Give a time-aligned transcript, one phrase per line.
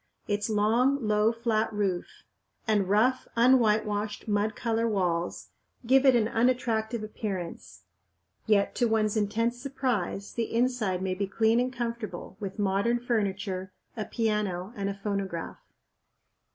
[0.27, 2.23] Its long, low, flat roof
[2.67, 5.49] and rough, unwhitewashed, mud colored walls
[5.85, 7.83] give it an unattractive appearance;
[8.47, 13.71] yet to one's intense surprise the inside may be clean and comfortable, with modern furniture,
[13.95, 15.59] a piano, and a phonograph.